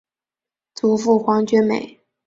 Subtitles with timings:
[0.73, 1.99] 祖父黄厥美。